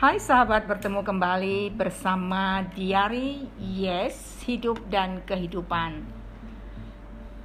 Hai 0.00 0.16
sahabat, 0.16 0.64
bertemu 0.64 1.04
kembali 1.04 1.76
bersama 1.76 2.64
Diary 2.72 3.52
Yes, 3.60 4.40
Hidup 4.48 4.80
dan 4.88 5.20
Kehidupan. 5.28 6.00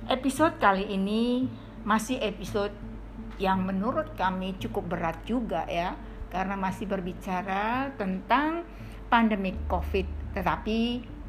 Episode 0.08 0.56
kali 0.56 0.88
ini 0.88 1.52
masih 1.84 2.16
episode 2.24 2.72
yang 3.44 3.68
menurut 3.68 4.16
kami 4.16 4.56
cukup 4.56 4.88
berat 4.88 5.20
juga 5.28 5.68
ya, 5.68 6.00
karena 6.32 6.56
masih 6.56 6.88
berbicara 6.88 7.92
tentang 8.00 8.64
pandemi 9.12 9.52
COVID. 9.68 10.40
Tetapi 10.40 10.80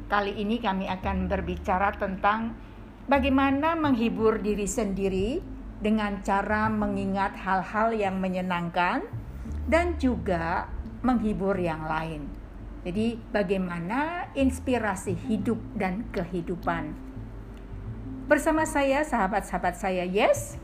kali 0.07 0.31
ini 0.31 0.63
kami 0.63 0.87
akan 0.87 1.27
berbicara 1.27 1.91
tentang 1.99 2.55
bagaimana 3.03 3.75
menghibur 3.75 4.39
diri 4.39 4.63
sendiri 4.63 5.43
dengan 5.83 6.23
cara 6.23 6.71
mengingat 6.71 7.35
hal-hal 7.35 7.91
yang 7.91 8.15
menyenangkan 8.15 9.03
dan 9.67 9.99
juga 9.99 10.76
menghibur 11.01 11.57
yang 11.57 11.85
lain. 11.85 12.29
Jadi, 12.87 13.19
bagaimana 13.33 14.31
inspirasi 14.31 15.17
hidup 15.27 15.59
dan 15.75 16.07
kehidupan 16.15 16.95
bersama 18.27 18.67
saya, 18.67 19.03
sahabat-sahabat 19.07 19.75
saya, 19.79 20.03
yes. 20.03 20.59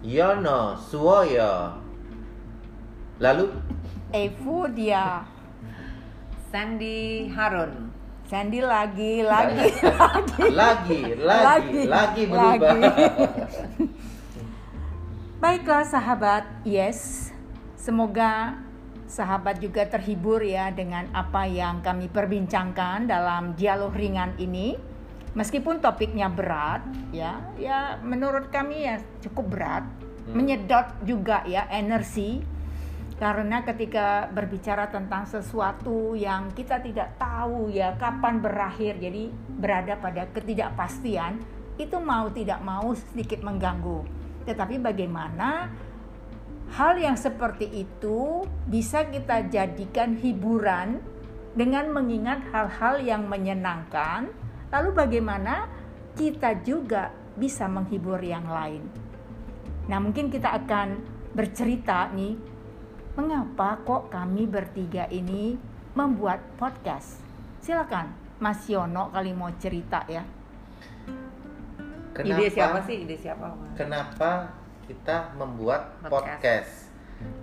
Yono 0.00 0.76
Suwoyo. 0.76 1.76
Lalu 3.20 3.52
Evodia, 4.12 5.28
Sandy 6.48 7.28
Harun. 7.28 7.92
Sandy 8.30 8.62
lagi, 8.62 9.26
lagi, 9.26 9.74
lagi, 9.82 10.38
lagi, 10.54 11.00
lagi, 11.18 11.80
lagi 11.84 12.22
berubah. 12.30 12.74
Baiklah 15.42 15.84
sahabat, 15.84 16.44
yes. 16.64 17.28
Semoga 17.74 18.54
sahabat 19.10 19.58
juga 19.58 19.82
terhibur 19.90 20.38
ya 20.38 20.70
dengan 20.70 21.10
apa 21.10 21.50
yang 21.50 21.82
kami 21.82 22.06
perbincangkan 22.06 23.10
dalam 23.10 23.58
dialog 23.58 23.90
ringan 23.90 24.38
ini. 24.38 24.78
Meskipun 25.30 25.78
topiknya 25.82 26.26
berat, 26.26 26.82
ya, 27.14 27.38
ya 27.54 27.98
menurut 28.02 28.50
kami 28.50 28.82
ya 28.82 28.98
cukup 29.22 29.46
berat, 29.46 29.84
Hmm. 30.30 30.36
menyedot 30.36 30.86
juga 31.02 31.42
ya 31.48 31.66
energi 31.72 32.44
karena 33.18 33.60
ketika 33.66 34.32
berbicara 34.32 34.88
tentang 34.88 35.28
sesuatu 35.28 36.16
yang 36.16 36.48
kita 36.56 36.80
tidak 36.80 37.20
tahu 37.20 37.68
ya 37.68 37.92
kapan 38.00 38.40
berakhir, 38.40 38.96
jadi 38.96 39.28
berada 39.60 40.00
pada 40.00 40.24
ketidakpastian, 40.32 41.36
itu 41.76 42.00
mau 42.00 42.32
tidak 42.32 42.64
mau 42.64 42.96
sedikit 42.96 43.44
mengganggu. 43.44 44.08
Tetapi 44.48 44.80
bagaimana 44.80 45.68
hal 46.70 46.94
yang 47.02 47.18
seperti 47.18 47.66
itu 47.82 48.46
bisa 48.70 49.10
kita 49.10 49.50
jadikan 49.50 50.14
hiburan 50.14 51.02
dengan 51.58 51.90
mengingat 51.90 52.46
hal-hal 52.54 53.02
yang 53.02 53.26
menyenangkan, 53.26 54.30
lalu 54.70 54.90
bagaimana 54.94 55.66
kita 56.14 56.62
juga 56.62 57.10
bisa 57.34 57.66
menghibur 57.66 58.22
yang 58.22 58.46
lain. 58.46 58.86
Nah, 59.90 59.98
mungkin 59.98 60.30
kita 60.30 60.54
akan 60.62 61.02
bercerita 61.34 62.06
nih, 62.14 62.38
mengapa 63.18 63.82
kok 63.82 64.14
kami 64.14 64.46
bertiga 64.46 65.10
ini 65.10 65.58
membuat 65.98 66.38
podcast? 66.54 67.18
Silakan, 67.58 68.14
Mas 68.38 68.62
Yono 68.70 69.10
kali 69.10 69.34
mau 69.34 69.50
cerita 69.58 70.06
ya. 70.06 70.22
Kenapa, 72.14 72.38
Ide 72.38 72.46
siapa 72.54 72.78
sih? 72.86 72.96
Ide 73.02 73.16
siapa? 73.18 73.46
Kenapa 73.74 74.59
kita 74.90 75.38
membuat 75.38 75.94
Podcast. 76.02 76.10
podcast? 76.10 76.72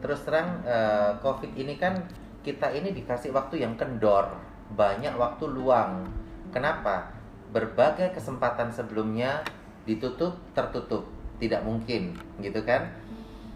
Terus 0.04 0.20
terang 0.28 0.60
eh, 0.68 1.12
COVID 1.24 1.56
ini 1.56 1.80
kan 1.80 1.96
kita 2.44 2.76
ini 2.76 2.92
dikasih 2.92 3.32
waktu 3.32 3.64
yang 3.64 3.80
kendor, 3.80 4.36
banyak 4.76 5.16
waktu 5.16 5.48
luang. 5.48 6.04
Kenapa? 6.52 7.08
Berbagai 7.56 8.12
kesempatan 8.12 8.68
sebelumnya 8.68 9.48
ditutup, 9.88 10.36
tertutup, 10.52 11.08
tidak 11.40 11.64
mungkin, 11.64 12.12
gitu 12.44 12.60
kan? 12.68 12.92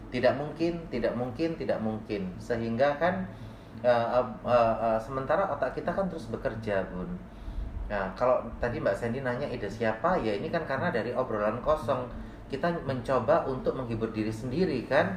Tidak 0.08 0.40
mungkin, 0.40 0.88
tidak 0.88 1.12
mungkin, 1.16 1.60
tidak 1.60 1.80
mungkin. 1.84 2.32
Sehingga 2.40 2.96
kan 2.96 3.28
eh, 3.84 4.08
eh, 4.16 4.28
eh, 4.48 4.76
eh, 4.88 5.00
sementara 5.04 5.52
otak 5.52 5.76
kita 5.76 5.92
kan 5.92 6.08
terus 6.08 6.32
bekerja, 6.32 6.88
Bun. 6.88 7.12
Nah, 7.92 8.08
kalau 8.16 8.40
tadi 8.64 8.80
Mbak 8.80 8.96
Sandy 8.96 9.20
nanya 9.20 9.52
ide 9.52 9.68
siapa, 9.68 10.16
ya 10.24 10.32
ini 10.32 10.48
kan 10.48 10.64
karena 10.64 10.88
dari 10.96 11.12
obrolan 11.12 11.60
kosong 11.60 12.08
kita 12.52 12.68
mencoba 12.84 13.48
untuk 13.48 13.80
menghibur 13.80 14.12
diri 14.12 14.30
sendiri 14.30 14.84
kan. 14.84 15.16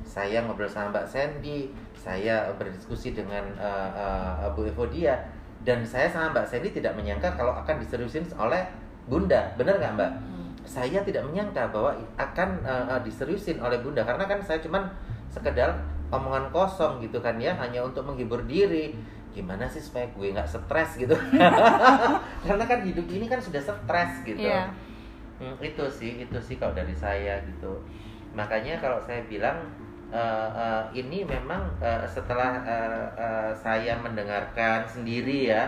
Saya 0.00 0.42
ngobrol 0.42 0.66
sama 0.66 0.96
Mbak 0.96 1.06
Sandy, 1.06 1.70
saya 1.92 2.48
berdiskusi 2.56 3.12
dengan 3.12 3.44
uh, 3.60 4.48
uh, 4.48 4.48
Bu 4.56 4.64
Evodia, 4.66 5.14
dan 5.62 5.84
saya 5.84 6.08
sama 6.08 6.32
Mbak 6.32 6.46
Sandy 6.48 6.72
tidak 6.72 6.96
menyangka 6.96 7.36
kalau 7.36 7.52
akan 7.52 7.78
diseriusin 7.84 8.24
oleh 8.34 8.64
Bunda, 9.06 9.52
benar 9.60 9.76
nggak 9.78 9.92
Mbak? 9.94 10.12
Saya 10.64 11.04
tidak 11.04 11.22
menyangka 11.28 11.68
bahwa 11.70 11.94
akan 12.16 12.48
uh, 12.64 12.98
diseriusin 13.04 13.60
oleh 13.60 13.78
Bunda 13.78 14.02
karena 14.02 14.24
kan 14.24 14.40
saya 14.40 14.58
cuman 14.64 14.88
sekedar 15.30 15.78
omongan 16.10 16.50
kosong 16.50 16.98
gitu 17.04 17.22
kan 17.22 17.38
ya, 17.38 17.54
hanya 17.60 17.84
untuk 17.84 18.02
menghibur 18.02 18.42
diri 18.48 18.96
gimana 19.30 19.62
sih 19.70 19.78
supaya 19.78 20.10
gue 20.10 20.34
nggak 20.34 20.48
stres 20.50 20.98
gitu 20.98 21.14
karena 22.46 22.64
kan 22.66 22.82
hidup 22.82 23.06
ini 23.06 23.30
kan 23.30 23.38
sudah 23.38 23.62
stres 23.62 24.26
gitu 24.26 24.42
Iya. 24.42 24.66
Hmm, 25.40 25.56
itu 25.64 25.84
sih 25.98 26.12
itu 26.24 26.38
sih 26.46 26.56
kalau 26.60 26.74
dari 26.76 26.92
saya 27.04 27.40
gitu. 27.48 27.72
Makanya 28.38 28.74
kalau 28.84 29.00
saya 29.00 29.24
bilang 29.32 29.56
eh, 30.12 30.48
eh, 30.64 30.82
ini 31.00 31.24
memang 31.24 31.62
eh, 31.80 32.04
setelah 32.14 32.52
eh, 32.74 33.06
eh, 33.16 33.50
saya 33.64 33.96
mendengarkan 34.04 34.84
sendiri 34.84 35.48
ya 35.52 35.62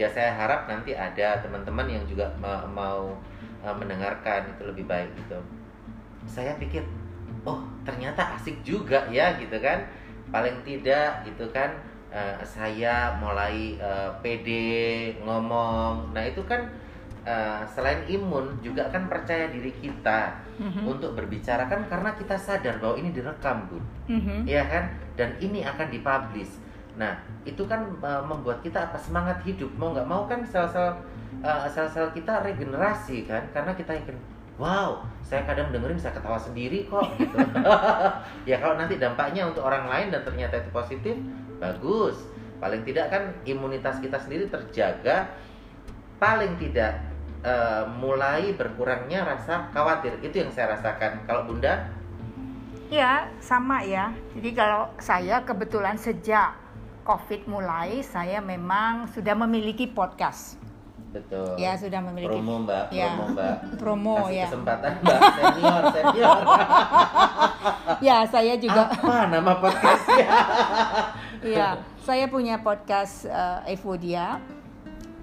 ya 0.00 0.08
saya 0.08 0.30
harap 0.32 0.60
nanti 0.70 0.96
ada 0.96 1.36
teman-teman 1.44 1.84
yang 1.94 2.04
juga 2.08 2.26
ma- 2.40 2.64
mau 2.64 3.12
eh, 3.66 3.74
mendengarkan 3.80 4.40
itu 4.56 4.62
lebih 4.70 4.84
baik 4.88 5.10
gitu. 5.20 5.36
Saya 6.28 6.54
pikir 6.60 6.84
oh 7.48 7.60
ternyata 7.86 8.36
asik 8.36 8.60
juga 8.64 9.08
ya 9.12 9.36
gitu 9.40 9.56
kan. 9.60 9.84
Paling 10.32 10.62
tidak 10.64 11.26
gitu 11.28 11.44
kan 11.52 11.74
eh, 12.12 12.36
saya 12.44 13.16
mulai 13.20 13.76
eh, 13.80 14.10
pede 14.22 15.14
ngomong. 15.24 16.14
Nah 16.14 16.24
itu 16.24 16.42
kan 16.46 16.68
eh, 17.20 17.62
selain 17.68 18.00
imun 18.06 18.56
juga 18.60 18.88
kan 18.88 19.04
percaya 19.04 19.48
diri 19.48 19.72
kita 19.76 20.32
Mhm. 20.56 20.88
untuk 20.88 21.12
berbicara. 21.12 21.68
Kan 21.68 21.84
karena 21.84 22.12
kita 22.14 22.36
sadar 22.36 22.80
bahwa 22.80 22.96
ini 22.96 23.12
direkam 23.12 23.68
bun 23.68 23.84
Mhm. 24.08 24.48
ya 24.48 24.64
kan? 24.64 24.88
Dan 25.16 25.36
ini 25.36 25.60
akan 25.60 25.88
dipublish. 25.88 26.56
Nah 26.96 27.12
itu 27.44 27.60
kan 27.64 27.84
eh, 28.00 28.22
membuat 28.24 28.60
kita 28.60 28.88
apa? 28.88 28.96
Semangat 28.96 29.40
hidup. 29.44 29.68
Mau 29.76 29.92
nggak 29.92 30.08
mau 30.08 30.24
kan 30.24 30.40
sel-sel 30.42 30.96
eh, 31.40 31.66
sel-sel 31.68 32.08
kita 32.10 32.40
regenerasi 32.40 33.24
kan? 33.24 33.44
Karena 33.52 33.72
kita 33.72 33.92
yakin 33.94 34.16
wow 34.60 35.00
saya 35.20 35.44
kadang 35.46 35.72
dengerin 35.72 35.96
saya 35.96 36.12
ketawa 36.12 36.36
sendiri 36.36 36.84
kok 36.84 37.04
gitu. 37.16 37.36
Ya 38.48 38.56
kalau 38.58 38.76
nanti 38.76 38.96
dampaknya 38.96 39.44
untuk 39.44 39.64
orang 39.64 39.88
lain 39.88 40.08
dan 40.08 40.24
ternyata 40.24 40.56
itu 40.56 40.68
positif 40.72 41.16
bagus. 41.60 42.16
Paling 42.60 42.84
tidak 42.84 43.08
kan 43.08 43.28
imunitas 43.44 44.00
kita 44.00 44.16
sendiri 44.16 44.48
terjaga. 44.48 45.28
Paling 46.20 46.60
tidak 46.60 46.92
eh, 47.40 47.84
mulai 47.98 48.52
berkurangnya 48.52 49.24
rasa 49.24 49.68
khawatir. 49.72 50.20
Itu 50.20 50.44
yang 50.44 50.50
saya 50.52 50.76
rasakan. 50.76 51.24
Kalau 51.24 51.44
bunda? 51.48 51.88
Ya, 52.90 53.30
sama 53.38 53.86
ya. 53.86 54.10
Jadi 54.34 54.50
kalau 54.50 54.90
saya 54.98 55.46
kebetulan 55.46 55.94
sejak 55.94 56.58
COVID 57.06 57.46
mulai, 57.46 58.02
saya 58.02 58.42
memang 58.42 59.06
sudah 59.14 59.34
memiliki 59.38 59.86
podcast. 59.86 60.58
betul. 61.10 61.58
Ya, 61.58 61.74
sudah 61.74 61.98
memiliki. 62.06 62.30
Promo 62.30 62.62
mbak. 62.62 62.94
Ya. 62.94 63.10
promo 63.10 63.24
mbak. 63.34 63.54
Promo, 63.82 64.14
Kasih 64.26 64.34
ya. 64.38 64.46
kesempatan 64.46 64.92
mbak. 65.02 65.20
Senior 65.34 65.82
senior. 65.90 66.38
Ya, 68.00 68.18
saya 68.30 68.54
juga. 68.56 68.88
Apa 68.88 69.26
nama 69.26 69.52
podcastnya? 69.58 70.28
Ya, 71.40 71.80
saya 72.04 72.28
punya 72.28 72.60
podcast 72.62 73.24
eh, 73.26 73.74
Evodia. 73.74 74.38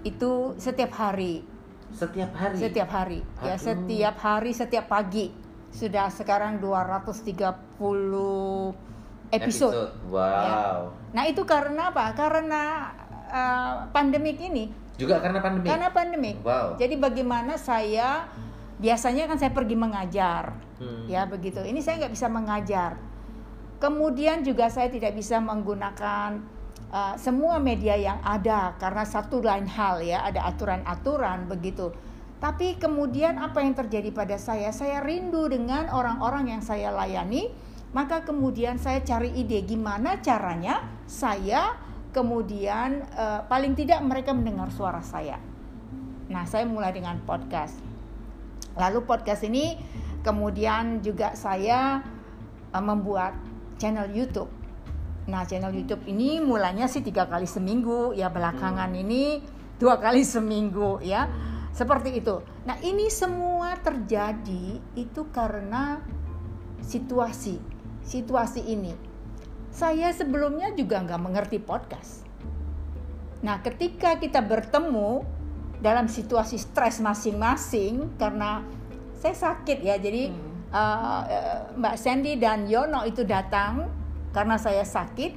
Itu 0.03 0.57
setiap 0.59 0.91
hari, 0.97 1.45
setiap 1.91 2.31
hari 2.33 2.57
setiap 2.57 2.89
hari. 2.89 3.19
Ya, 3.39 3.55
setiap 3.55 4.15
hari, 4.19 4.51
setiap 4.51 4.85
pagi. 4.87 5.31
Sudah 5.71 6.09
sekarang 6.09 6.59
230 6.59 8.75
episode. 9.29 9.91
wow 10.07 10.93
Nah, 11.11 11.23
itu 11.27 11.43
karena 11.43 11.91
apa? 11.91 12.13
Karena 12.13 12.91
eh, 13.27 13.73
pandemik 13.91 14.39
ini. 14.39 14.71
juga 14.97 15.21
karena 15.21 15.37
pandemi 15.37 15.65
Karena 15.69 15.89
pandemik. 15.93 16.35
wow 16.41 16.73
Jadi 16.73 16.95
bagaimana 16.97 17.53
saya 17.53 18.25
biasanya 18.77 19.29
kan 19.29 19.37
saya 19.37 19.53
pergi 19.53 19.77
mengajar, 19.77 20.57
Hmm. 20.77 21.05
ya 21.05 21.25
begitu. 21.25 21.61
Ini 21.61 21.81
saya 21.81 22.01
nggak 22.01 22.13
bisa 22.13 22.27
mengajar. 22.29 22.97
Kemudian 23.77 24.41
juga 24.41 24.73
saya 24.73 24.89
tidak 24.89 25.13
bisa 25.13 25.37
menggunakan 25.37 26.41
uh, 26.91 27.15
semua 27.19 27.57
media 27.57 27.95
yang 27.95 28.19
ada 28.21 28.75
karena 28.77 29.03
satu 29.07 29.39
lain 29.39 29.65
hal 29.67 30.03
ya 30.03 30.23
ada 30.27 30.47
aturan-aturan 30.49 31.47
begitu. 31.49 31.91
Tapi 32.37 32.77
kemudian 32.77 33.41
apa 33.41 33.65
yang 33.65 33.73
terjadi 33.73 34.13
pada 34.13 34.37
saya? 34.37 34.69
Saya 34.69 35.01
rindu 35.01 35.49
dengan 35.49 35.89
orang-orang 35.89 36.53
yang 36.53 36.61
saya 36.61 36.93
layani 36.93 37.49
Maka 37.95 38.27
kemudian 38.27 38.75
saya 38.75 38.99
cari 38.99 39.31
ide 39.31 39.63
gimana 39.63 40.19
caranya 40.19 40.83
saya 41.07 41.79
kemudian 42.11 43.05
eh, 43.15 43.41
paling 43.47 43.77
tidak 43.79 44.03
mereka 44.03 44.35
mendengar 44.35 44.67
suara 44.73 44.99
saya. 44.99 45.39
Nah, 46.27 46.43
saya 46.43 46.67
mulai 46.67 46.91
dengan 46.91 47.15
podcast. 47.23 47.79
Lalu 48.75 49.07
podcast 49.07 49.47
ini 49.47 49.79
kemudian 50.19 50.99
juga 50.99 51.31
saya 51.39 52.03
eh, 52.75 52.83
membuat 52.83 53.39
channel 53.79 54.11
YouTube. 54.11 54.51
Nah, 55.27 55.43
channel 55.43 55.75
YouTube 55.75 56.07
ini 56.07 56.39
mulanya 56.39 56.87
sih 56.87 57.03
tiga 57.03 57.27
kali 57.27 57.43
seminggu, 57.43 58.15
ya 58.15 58.31
belakangan 58.31 58.87
ini 58.95 59.43
dua 59.75 59.99
kali 59.99 60.23
seminggu, 60.23 61.03
ya 61.03 61.27
seperti 61.75 62.23
itu. 62.23 62.39
Nah, 62.63 62.79
ini 62.79 63.11
semua 63.11 63.75
terjadi 63.75 64.79
itu 64.95 65.21
karena 65.35 65.99
situasi, 66.79 67.59
situasi 68.07 68.71
ini. 68.71 68.95
Saya 69.67 70.15
sebelumnya 70.15 70.71
juga 70.71 71.03
nggak 71.03 71.21
mengerti 71.21 71.59
podcast. 71.59 72.23
Nah, 73.43 73.59
ketika 73.59 74.15
kita 74.15 74.39
bertemu 74.39 75.27
dalam 75.83 76.07
situasi 76.07 76.55
stres 76.55 77.03
masing-masing, 77.03 78.15
karena 78.15 78.63
saya 79.19 79.35
sakit 79.35 79.83
ya, 79.83 79.99
jadi 79.99 80.31
uh, 80.71 81.21
uh, 81.27 81.61
Mbak 81.77 81.95
Sandy 81.99 82.39
dan 82.39 82.65
Yono 82.65 83.03
itu 83.05 83.21
datang 83.27 83.96
karena 84.31 84.59
saya 84.59 84.83
sakit, 84.83 85.35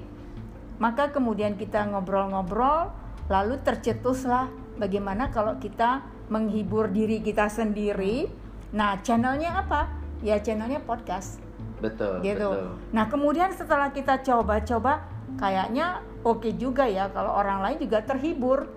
maka 0.81 1.13
kemudian 1.13 1.59
kita 1.59 1.87
ngobrol-ngobrol, 1.91 2.91
lalu 3.29 3.61
tercetuslah 3.63 4.49
bagaimana 4.81 5.29
kalau 5.29 5.59
kita 5.61 6.07
menghibur 6.31 6.89
diri 6.89 7.21
kita 7.21 7.51
sendiri. 7.51 8.31
Nah, 8.71 9.03
channelnya 9.03 9.67
apa? 9.67 9.91
Ya 10.21 10.39
channelnya 10.39 10.85
podcast 10.85 11.41
Betul, 11.81 12.21
gitu. 12.23 12.49
betul. 12.53 12.65
Nah 12.93 13.05
kemudian 13.09 13.51
setelah 13.57 13.91
kita 13.91 14.21
coba-coba, 14.21 15.09
kayaknya 15.41 16.05
oke 16.23 16.53
juga 16.61 16.85
ya 16.85 17.09
kalau 17.09 17.33
orang 17.33 17.65
lain 17.65 17.79
juga 17.81 18.05
terhibur 18.05 18.69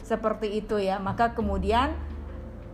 seperti 0.00 0.64
itu 0.64 0.80
ya. 0.80 0.96
Maka 0.96 1.36
kemudian 1.36 1.92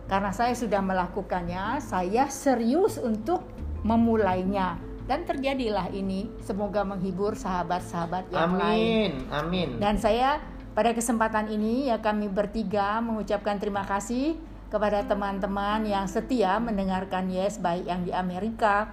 karena 0.07 0.31
saya 0.31 0.55
sudah 0.55 0.79
melakukannya, 0.79 1.83
saya 1.83 2.31
serius 2.31 2.95
untuk 2.97 3.43
memulainya 3.83 4.79
dan 5.05 5.25
terjadilah 5.25 5.89
ini. 5.93 6.29
Semoga 6.41 6.81
menghibur 6.81 7.37
sahabat-sahabat 7.37 8.33
yang 8.33 8.57
lain. 8.57 9.11
Amin, 9.31 9.31
amin. 9.31 9.69
Dan 9.77 9.97
saya 10.01 10.41
pada 10.75 10.91
kesempatan 10.91 11.47
ini 11.49 11.87
ya 11.87 12.01
kami 12.03 12.27
bertiga 12.27 12.99
mengucapkan 12.99 13.55
terima 13.61 13.87
kasih 13.87 14.35
kepada 14.67 15.07
teman-teman 15.07 15.87
yang 15.87 16.03
setia 16.09 16.59
mendengarkan 16.59 17.31
Yes 17.31 17.61
baik 17.61 17.87
yang 17.87 18.03
di 18.03 18.11
Amerika 18.11 18.91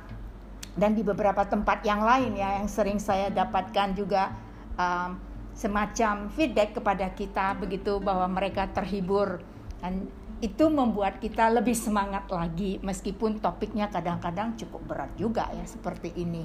dan 0.79 0.95
di 0.95 1.03
beberapa 1.03 1.43
tempat 1.43 1.83
yang 1.83 2.01
lain 2.07 2.39
ya 2.39 2.63
yang 2.63 2.69
sering 2.71 3.03
saya 3.03 3.29
dapatkan 3.35 3.99
juga 3.99 4.31
um, 4.79 5.19
semacam 5.53 6.33
feedback 6.33 6.79
kepada 6.79 7.11
kita 7.13 7.59
begitu 7.59 8.01
bahwa 8.01 8.25
mereka 8.31 8.71
terhibur 8.73 9.43
dan 9.85 10.09
itu 10.43 10.67
membuat 10.67 11.23
kita 11.23 11.55
lebih 11.55 11.79
semangat 11.79 12.27
lagi 12.27 12.83
meskipun 12.83 13.39
topiknya 13.39 13.87
kadang-kadang 13.87 14.59
cukup 14.59 14.83
berat 14.91 15.15
juga 15.15 15.47
ya 15.55 15.63
seperti 15.63 16.11
ini. 16.19 16.43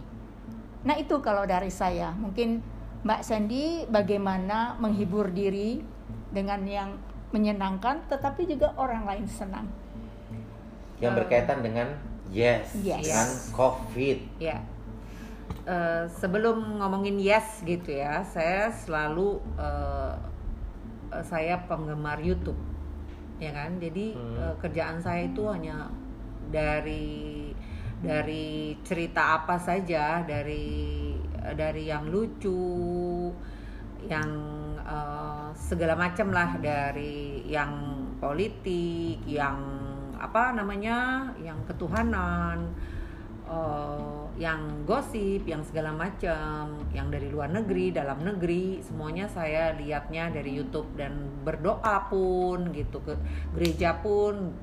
Nah 0.85 0.93
itu 1.01 1.17
kalau 1.19 1.49
dari 1.49 1.73
saya 1.73 2.13
mungkin 2.13 2.61
Mbak 3.01 3.21
Sandy 3.25 3.89
bagaimana 3.89 4.77
menghibur 4.77 5.33
diri 5.33 5.81
dengan 6.29 6.61
yang 6.69 6.93
menyenangkan 7.33 8.05
tetapi 8.05 8.45
juga 8.45 8.77
orang 8.77 9.09
lain 9.09 9.25
senang. 9.25 9.65
Yang 11.01 11.25
berkaitan 11.25 11.65
dengan 11.65 11.97
yes, 12.29 12.77
Yes. 12.85 13.01
dengan 13.01 13.27
COVID. 13.57 14.17
Ya. 14.37 14.61
Eh, 15.67 16.05
sebelum 16.21 16.79
ngomongin 16.79 17.19
yes 17.19 17.59
gitu 17.65 17.91
ya, 17.91 18.23
saya 18.23 18.71
selalu 18.71 19.41
eh, 19.59 20.15
saya 21.23 21.59
penggemar 21.67 22.19
YouTube, 22.23 22.59
ya 23.37 23.51
kan. 23.53 23.77
Jadi 23.81 24.13
Hmm. 24.17 24.37
eh, 24.37 24.55
kerjaan 24.61 24.97
saya 25.01 25.27
itu 25.29 25.43
hanya 25.49 25.89
dari 26.51 27.51
dari 27.97 28.77
cerita 28.85 29.41
apa 29.41 29.57
saja, 29.57 30.21
dari 30.21 31.11
dari 31.57 31.83
yang 31.89 32.09
lucu, 32.13 33.31
yang 34.05 34.29
eh, 34.81 35.49
segala 35.57 35.97
macam 35.97 36.31
lah, 36.31 36.57
dari 36.61 37.43
yang 37.49 37.73
politik, 38.21 39.21
yang 39.25 39.57
apa 40.17 40.53
namanya, 40.57 41.29
yang 41.41 41.57
ketuhanan 41.69 42.73
eh, 43.47 44.21
yang 44.37 44.85
gosip, 44.85 45.47
yang 45.47 45.65
segala 45.65 45.95
macam, 45.95 46.83
yang 46.93 47.09
dari 47.09 47.31
luar 47.31 47.49
negeri, 47.49 47.89
dalam 47.89 48.21
negeri, 48.21 48.85
semuanya 48.85 49.25
saya 49.31 49.73
lihatnya 49.73 50.29
dari 50.29 50.53
YouTube 50.53 50.93
dan 50.93 51.31
berdoa 51.41 52.05
pun 52.11 52.69
gitu 52.75 53.01
ke 53.01 53.17
gereja 53.57 53.97
pun 54.03 54.53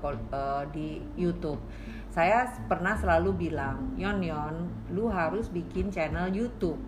pol- 0.00 0.30
eh, 0.32 0.64
di 0.72 0.88
YouTube. 1.18 1.60
Saya 2.08 2.48
pernah 2.66 2.96
selalu 2.96 3.50
bilang, 3.50 3.94
Yon 4.00 4.24
Yon, 4.24 4.54
lu 4.96 5.12
harus 5.12 5.52
bikin 5.52 5.92
channel 5.92 6.32
YouTube 6.32 6.80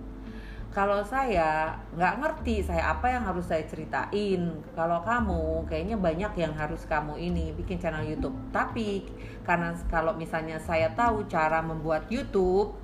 kalau 0.70 1.02
saya 1.02 1.74
nggak 1.98 2.14
ngerti 2.22 2.62
saya 2.62 2.94
apa 2.94 3.10
yang 3.10 3.26
harus 3.26 3.42
saya 3.50 3.66
ceritain? 3.66 4.54
Kalau 4.78 5.02
kamu 5.02 5.66
kayaknya 5.66 5.98
banyak 5.98 6.32
yang 6.38 6.54
harus 6.54 6.86
kamu 6.86 7.18
ini 7.18 7.50
bikin 7.58 7.82
channel 7.82 8.06
YouTube. 8.06 8.38
Tapi 8.54 9.02
karena 9.42 9.74
kalau 9.90 10.14
misalnya 10.14 10.62
saya 10.62 10.94
tahu 10.94 11.26
cara 11.26 11.58
membuat 11.58 12.06
YouTube 12.06 12.78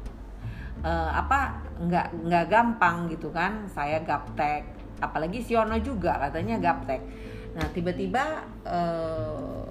eh, 0.83 1.11
apa 1.15 1.63
nggak 1.79 2.27
nggak 2.27 2.45
gampang 2.51 3.07
gitu 3.07 3.31
kan? 3.31 3.71
Saya 3.71 4.03
gaptek. 4.03 4.67
Apalagi 4.99 5.39
Siono 5.39 5.79
juga 5.79 6.19
katanya 6.19 6.59
gaptek. 6.59 7.07
Nah 7.55 7.71
tiba-tiba 7.71 8.43
eh, 8.67 9.63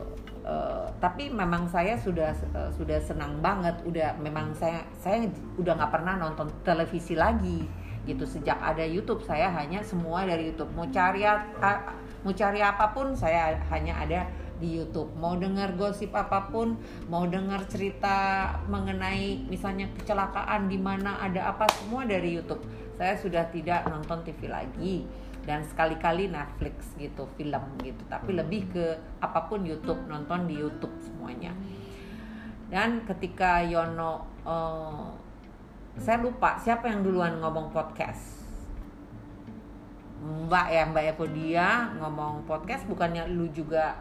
eh, 0.47 0.87
tapi 1.03 1.35
memang 1.35 1.67
saya 1.67 1.99
sudah 1.99 2.31
eh, 2.31 2.71
sudah 2.79 2.95
senang 3.03 3.43
banget. 3.43 3.75
Udah 3.83 4.15
memang 4.23 4.55
saya 4.55 4.87
saya 5.03 5.27
udah 5.59 5.75
nggak 5.75 5.91
pernah 5.91 6.15
nonton 6.15 6.47
televisi 6.63 7.11
lagi 7.19 7.83
gitu. 8.05 8.23
Sejak 8.23 8.61
ada 8.61 8.85
YouTube 8.85 9.25
saya 9.25 9.49
hanya 9.51 9.81
semua 9.81 10.23
dari 10.23 10.53
YouTube. 10.53 10.71
Mau 10.77 10.87
cari 10.89 11.25
mau 12.25 12.33
cari 12.33 12.59
apa 12.61 12.89
pun 12.93 13.13
saya 13.13 13.57
hanya 13.69 14.01
ada 14.01 14.25
di 14.57 14.79
YouTube. 14.79 15.11
Mau 15.19 15.35
dengar 15.35 15.75
gosip 15.75 16.15
apa 16.15 16.47
pun 16.47 16.79
mau 17.11 17.27
dengar 17.27 17.67
cerita 17.67 18.49
mengenai 18.71 19.45
misalnya 19.51 19.91
kecelakaan 19.99 20.71
di 20.71 20.79
mana 20.79 21.19
ada 21.19 21.51
apa 21.51 21.67
semua 21.81 22.07
dari 22.07 22.39
YouTube. 22.39 22.63
Saya 22.95 23.19
sudah 23.19 23.51
tidak 23.51 23.83
nonton 23.91 24.23
TV 24.23 24.47
lagi 24.47 25.03
dan 25.45 25.61
sekali-kali 25.61 26.31
Netflix 26.31 26.95
gitu 26.97 27.27
film 27.35 27.63
gitu. 27.83 28.01
Tapi 28.07 28.31
lebih 28.33 28.71
ke 28.71 28.85
apa 29.21 29.45
pun 29.45 29.61
YouTube 29.67 30.07
nonton 30.07 30.47
di 30.47 30.55
YouTube 30.57 30.95
semuanya. 31.03 31.51
Dan 32.65 33.05
ketika 33.05 33.61
Yono 33.61 34.25
eh, 34.41 35.24
saya 35.95 36.19
lupa 36.19 36.59
siapa 36.59 36.91
yang 36.91 37.01
duluan 37.01 37.39
ngomong 37.39 37.71
podcast 37.71 38.43
Mbak 40.25 40.67
ya 40.73 40.83
Mbak 40.89 41.03
Evodia 41.15 41.67
ngomong 42.01 42.43
podcast 42.49 42.83
bukannya 42.89 43.29
lu 43.29 43.45
juga 43.53 43.95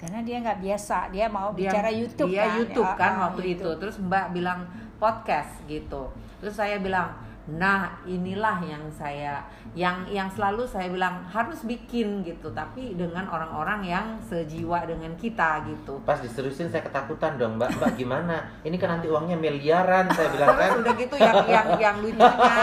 Karena 0.00 0.24
dia 0.24 0.40
nggak 0.40 0.64
biasa, 0.64 1.12
dia 1.12 1.28
mau 1.28 1.52
dia 1.52 1.68
bicara 1.68 1.92
YouTube 1.92 2.32
dia 2.32 2.48
kan. 2.48 2.56
YouTube 2.56 2.90
kan 2.96 3.12
ah, 3.12 3.20
waktu 3.28 3.42
itu 3.52 3.60
YouTube. 3.68 3.80
terus 3.84 3.96
Mbak 4.00 4.26
bilang 4.32 4.60
podcast 4.96 5.52
gitu 5.68 6.08
terus 6.40 6.56
saya 6.56 6.80
bilang 6.80 7.12
nah 7.56 7.98
inilah 8.06 8.62
yang 8.62 8.84
saya 8.92 9.42
yang 9.74 10.06
yang 10.10 10.26
selalu 10.30 10.66
saya 10.66 10.90
bilang 10.90 11.22
harus 11.30 11.62
bikin 11.66 12.22
gitu 12.26 12.50
tapi 12.50 12.94
dengan 12.98 13.26
orang-orang 13.30 13.86
yang 13.86 14.06
sejiwa 14.22 14.82
dengan 14.86 15.14
kita 15.18 15.62
gitu 15.66 16.02
Pas 16.06 16.18
diseriusin 16.18 16.70
saya 16.70 16.82
ketakutan 16.82 17.38
dong, 17.38 17.54
Mbak. 17.56 17.78
Mbak 17.78 17.92
gimana? 17.94 18.50
Ini 18.66 18.76
kan 18.80 18.98
nanti 18.98 19.06
uangnya 19.06 19.38
miliaran, 19.38 20.10
saya 20.10 20.28
bilang 20.34 20.58
kan. 20.58 20.70
Terus 20.74 20.82
udah 20.82 20.94
gitu 20.98 21.14
yang 21.20 21.36
yang 21.46 21.68
yang 21.78 21.96
lucunya 22.02 22.56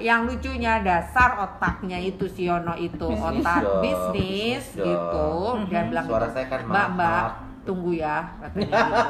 yang 0.00 0.20
lucunya 0.28 0.72
dasar 0.84 1.30
otaknya 1.40 1.98
itu 2.00 2.24
si 2.28 2.48
Yono 2.48 2.74
itu 2.76 3.06
Bisnis 3.06 3.42
otak 3.44 3.60
dong, 3.64 3.80
bisnis 3.80 4.10
bisnis 4.12 4.64
dong. 4.76 4.86
gitu 4.88 5.26
dia 5.70 5.82
bilang 5.86 6.04
Suara 6.08 6.26
gitu, 6.26 6.34
saya 6.36 6.46
kan 6.48 6.60
mbak 6.64 6.86
mbak 6.96 7.22
maaf." 7.22 7.32
tunggu 7.60 7.90
ya 7.92 8.16
katanya 8.40 8.78
gitu. 8.80 9.04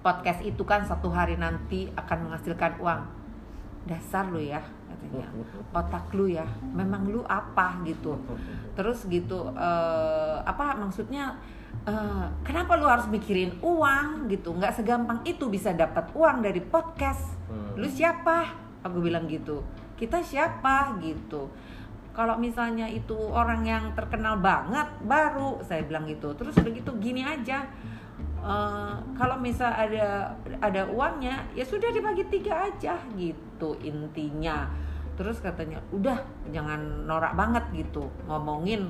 podcast 0.00 0.40
itu 0.44 0.62
kan 0.64 0.80
satu 0.84 1.08
hari 1.12 1.36
nanti 1.36 1.88
akan 1.96 2.28
menghasilkan 2.28 2.76
uang 2.80 3.00
dasar 3.88 4.28
lu 4.28 4.40
ya 4.40 4.60
katanya. 4.60 5.26
Otak 5.72 6.12
lu 6.12 6.28
ya. 6.28 6.44
Memang 6.74 7.08
lu 7.08 7.24
apa 7.24 7.80
gitu. 7.86 8.18
Terus 8.76 9.06
gitu 9.08 9.48
eh, 9.56 10.36
apa 10.44 10.76
maksudnya 10.76 11.38
eh, 11.88 12.26
kenapa 12.44 12.76
lu 12.76 12.86
harus 12.86 13.08
mikirin 13.08 13.56
uang 13.64 14.28
gitu? 14.28 14.52
Nggak 14.52 14.76
segampang 14.80 15.24
itu 15.24 15.48
bisa 15.48 15.72
dapat 15.72 16.12
uang 16.12 16.44
dari 16.44 16.60
podcast. 16.60 17.38
Hmm. 17.50 17.74
lu 17.74 17.88
siapa? 17.90 18.46
Aku 18.86 19.02
bilang 19.02 19.26
gitu. 19.26 19.64
Kita 19.98 20.22
siapa 20.22 20.96
gitu. 21.02 21.50
Kalau 22.10 22.36
misalnya 22.36 22.90
itu 22.90 23.16
orang 23.16 23.62
yang 23.64 23.84
terkenal 23.94 24.38
banget 24.38 24.86
baru 25.02 25.62
saya 25.64 25.82
bilang 25.86 26.06
gitu. 26.06 26.36
Terus 26.36 26.54
udah 26.58 26.72
gitu 26.72 26.92
gini 27.00 27.24
aja 27.24 27.66
eh, 28.40 28.94
kalau 29.16 29.36
misal 29.38 29.70
ada 29.72 30.36
ada 30.60 30.82
uangnya 30.88 31.48
ya 31.52 31.64
sudah 31.64 31.92
dibagi 31.92 32.24
tiga 32.28 32.68
aja 32.68 32.96
gitu 33.14 33.76
intinya. 33.84 34.68
Terus 35.16 35.40
katanya 35.44 35.84
udah 35.92 36.16
jangan 36.48 37.04
norak 37.04 37.36
banget 37.36 37.64
gitu. 37.76 38.08
Ngomongin 38.24 38.88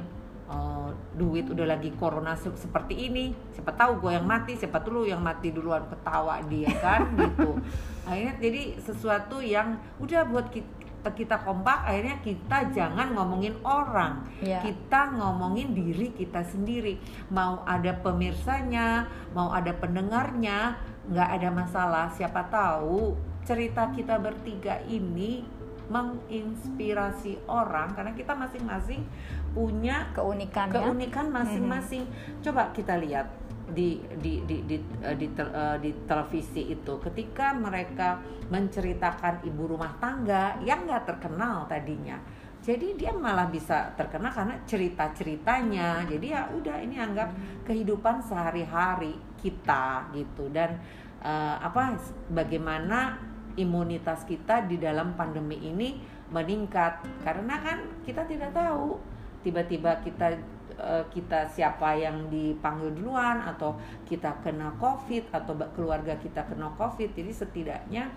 eh, 0.50 0.88
duit 1.14 1.46
udah 1.50 1.66
lagi 1.66 1.90
corona 1.94 2.34
se- 2.34 2.58
seperti 2.58 3.10
ini. 3.10 3.34
Siapa 3.54 3.74
tahu 3.74 4.02
gue 4.06 4.14
yang 4.14 4.26
mati 4.26 4.54
siapa 4.54 4.82
tuh 4.82 4.90
lu 4.90 5.02
yang 5.06 5.22
mati 5.22 5.50
duluan 5.50 5.86
ketawa 5.90 6.42
dia 6.46 6.70
kan 6.78 7.10
gitu. 7.14 7.58
Akhirnya 8.10 8.34
jadi 8.42 8.62
sesuatu 8.82 9.38
yang 9.38 9.78
udah 10.02 10.26
buat 10.26 10.50
kita 10.50 10.89
kita 11.08 11.40
kompak 11.40 11.88
akhirnya 11.88 12.20
kita 12.20 12.68
jangan 12.76 13.16
ngomongin 13.16 13.56
orang. 13.64 14.28
Iya. 14.44 14.60
kita 14.60 15.16
ngomongin 15.16 15.72
diri 15.72 16.12
kita 16.12 16.44
sendiri. 16.44 17.00
Mau 17.32 17.64
ada 17.64 17.96
pemirsanya 17.96 19.08
mau 19.32 19.48
ada 19.54 19.72
pendengarnya 19.72 20.76
nggak 21.08 21.28
ada 21.40 21.48
masalah. 21.48 22.06
Siapa 22.12 22.52
tahu 22.52 23.16
cerita 23.48 23.88
kita 23.96 24.20
bertiga 24.20 24.78
ini 24.84 25.60
menginspirasi 25.90 27.50
orang 27.50 27.90
karena 27.98 28.14
kita 28.14 28.30
masing-masing 28.38 29.02
punya 29.50 30.06
keunikannya 30.14 30.78
keunikan 30.78 31.26
masing-masing. 31.34 32.06
Coba 32.46 32.70
kita 32.70 32.94
lihat 32.94 33.26
di 33.70 34.02
di 34.20 34.42
di 34.44 34.56
di 34.66 34.76
eh, 35.02 35.16
di, 35.16 35.26
eh, 35.34 35.76
di 35.80 35.90
televisi 36.04 36.70
itu 36.70 36.98
ketika 36.98 37.54
mereka 37.54 38.20
menceritakan 38.50 39.46
ibu 39.46 39.62
rumah 39.70 39.94
tangga 40.02 40.58
yang 40.62 40.86
nggak 40.86 41.06
terkenal 41.06 41.66
tadinya. 41.70 42.18
Jadi 42.60 42.92
dia 42.92 43.16
malah 43.16 43.48
bisa 43.48 43.96
terkenal 43.96 44.36
karena 44.36 44.60
cerita-ceritanya. 44.68 46.04
Jadi 46.04 46.26
ya 46.28 46.44
udah 46.52 46.76
ini 46.84 47.00
anggap 47.00 47.32
kehidupan 47.64 48.20
sehari-hari 48.20 49.16
kita 49.40 50.12
gitu 50.12 50.52
dan 50.52 50.76
eh, 51.24 51.56
apa 51.56 51.96
bagaimana 52.28 53.16
imunitas 53.56 54.22
kita 54.28 54.68
di 54.68 54.76
dalam 54.76 55.16
pandemi 55.16 55.58
ini 55.58 55.98
meningkat 56.30 57.02
karena 57.26 57.58
kan 57.58 57.78
kita 58.06 58.22
tidak 58.28 58.54
tahu 58.54 59.00
tiba-tiba 59.42 59.98
kita 60.04 60.38
eh, 60.80 61.04
kita 61.12 61.44
siapa 61.46 61.92
yang 61.92 62.26
dipanggil 62.26 62.96
duluan 62.96 63.44
atau 63.44 63.76
kita 64.02 64.40
kena 64.40 64.72
covid 64.80 65.28
atau 65.30 65.52
keluarga 65.70 66.16
kita 66.16 66.40
kena 66.48 66.72
covid. 66.74 67.12
Jadi 67.12 67.30
setidaknya 67.30 68.08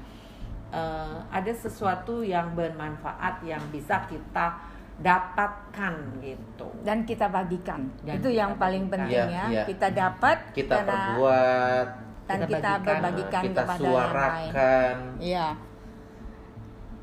eh, 0.71 1.17
ada 1.29 1.51
sesuatu 1.51 2.23
yang 2.23 2.55
bermanfaat 2.55 3.43
yang 3.43 3.61
bisa 3.69 4.07
kita 4.07 4.57
dapatkan 4.93 5.93
gitu. 6.21 6.69
Dan 6.81 7.03
kita 7.03 7.25
bagikan. 7.27 7.89
Dan 8.05 8.21
itu 8.21 8.29
kita 8.29 8.39
yang 8.39 8.51
paling 8.55 8.87
bagikan. 8.87 9.09
penting 9.09 9.29
Iya, 9.29 9.41
ya. 9.41 9.45
iya. 9.51 9.63
kita 9.65 9.87
dapat 9.89 10.37
kita 10.53 10.75
karena- 10.79 10.93
perbuat. 11.13 11.87
dan 12.23 12.39
kita 12.39 12.47
kita, 12.47 12.71
bagikan, 12.71 12.85
berbagikan 12.87 13.43
kita 13.43 13.61
kepada 13.67 13.83
yang 13.83 13.91
lain. 13.91 13.91
suarakan. 13.91 14.95
Iya. 15.19 15.47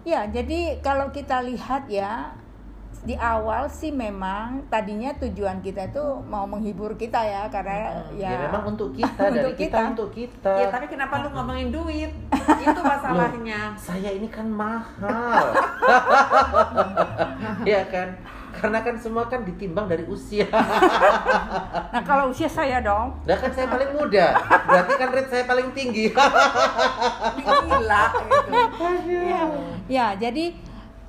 Ya, 0.00 0.20
jadi 0.24 0.60
kalau 0.80 1.12
kita 1.12 1.44
lihat 1.44 1.84
ya 1.92 2.32
di 3.00 3.16
awal 3.16 3.64
sih 3.66 3.88
memang 3.88 4.68
tadinya 4.68 5.08
tujuan 5.16 5.58
kita 5.58 5.88
itu 5.88 6.04
mau 6.28 6.44
menghibur 6.44 6.92
kita 6.94 7.16
ya 7.16 7.48
karena 7.48 8.04
Hmm. 8.04 8.12
ya, 8.14 8.28
ya, 8.28 8.38
memang 8.44 8.76
untuk 8.76 8.92
kita 8.98 9.08
Untuk 9.24 9.36
dari 9.40 9.52
kita, 9.56 9.72
kita. 9.72 9.80
untuk 9.88 10.08
kita. 10.12 10.52
Ya 10.52 10.66
tapi 10.68 10.86
kenapa 10.86 11.24
lu 11.24 11.32
ngomongin 11.32 11.72
duit? 11.72 12.12
Itu 12.60 12.80
masalahnya. 12.80 13.72
Saya 13.74 14.12
ini 14.12 14.28
kan 14.28 14.44
mahal. 14.44 15.44
Ya 17.62 17.84
kan? 17.86 18.16
Karena 18.50 18.82
kan 18.82 18.98
semua 18.98 19.24
kan 19.24 19.40
ditimbang 19.42 19.86
dari 19.86 20.04
usia. 20.04 20.44
Nah, 21.90 22.06
kalau 22.06 22.30
usia 22.30 22.46
saya 22.46 22.78
dong. 22.78 23.18
Nah 23.24 23.34
kan 23.34 23.50
saya 23.50 23.66
paling 23.66 23.90
muda. 23.90 24.30
Berarti 24.62 24.92
kan 24.94 25.08
rate 25.10 25.26
saya 25.28 25.44
paling 25.44 25.68
tinggi. 25.72 26.12
Gila 27.34 28.04
gitu. 28.14 28.86
Ya, 29.10 29.42
ya 29.88 30.06
jadi 30.14 30.54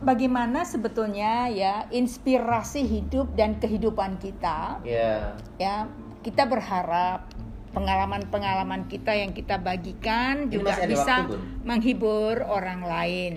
bagaimana 0.02 0.66
sebetulnya 0.66 1.48
ya 1.48 1.86
inspirasi 1.90 2.84
hidup 2.84 3.32
dan 3.34 3.58
kehidupan 3.58 4.18
kita 4.18 4.82
ya 4.82 5.38
ya 5.58 5.86
kita 6.22 6.46
berharap 6.46 7.26
pengalaman-pengalaman 7.72 8.86
kita 8.86 9.16
yang 9.16 9.32
kita 9.32 9.56
bagikan 9.58 10.46
Ini 10.46 10.54
juga 10.54 10.72
bisa 10.84 11.24
waktu, 11.24 11.34
Bun? 11.34 11.42
menghibur 11.64 12.36
orang 12.44 12.84
lain. 12.84 13.34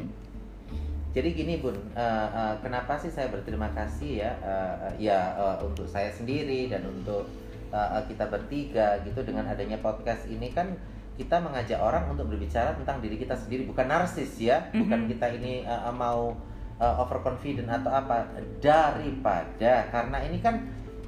Jadi 1.15 1.29
gini 1.31 1.63
bun, 1.63 1.79
eh, 1.95 2.03
eh, 2.27 2.55
kenapa 2.59 2.99
sih 2.99 3.07
saya 3.07 3.31
berterima 3.31 3.71
kasih 3.71 4.27
ya, 4.27 4.33
eh, 4.43 4.75
eh, 4.83 4.95
ya 5.07 5.19
eh, 5.39 5.57
untuk 5.63 5.87
saya 5.87 6.11
sendiri 6.11 6.67
dan 6.67 6.83
untuk 6.83 7.31
eh, 7.71 8.03
kita 8.11 8.27
bertiga 8.27 8.99
gitu 9.07 9.23
dengan 9.23 9.47
adanya 9.47 9.79
podcast 9.79 10.27
ini 10.27 10.51
kan 10.51 10.75
kita 11.15 11.39
mengajak 11.39 11.79
orang 11.79 12.11
untuk 12.11 12.27
berbicara 12.27 12.75
tentang 12.75 12.99
diri 12.99 13.15
kita 13.15 13.39
sendiri, 13.39 13.63
bukan 13.65 13.87
narsis 13.87 14.35
ya, 14.43 14.67
bukan 14.75 15.07
Mhm. 15.07 15.09
kita 15.15 15.27
ini 15.39 15.63
eh, 15.63 15.95
mau 15.95 16.35
eh, 16.77 16.95
overconfident 16.99 17.69
atau 17.69 17.91
apa, 17.91 18.27
daripada 18.59 19.87
karena 19.89 20.19
ini 20.23 20.39
kan 20.39 20.57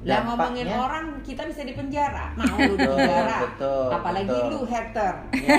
Lah 0.05 0.23
ngomongin 0.23 0.69
orang 0.69 1.19
kita 1.19 1.43
bisa 1.43 1.65
di 1.65 1.73
penjara. 1.73 2.31
Mau 2.37 2.55
lu 2.55 2.77
di 2.77 2.85
Betul, 2.85 2.95
penjara. 2.95 3.37
betul, 3.43 3.87
Apalagi 3.91 4.29
betul. 4.29 4.47
lu 4.47 4.59
hater. 4.63 5.13
Ya. 5.35 5.57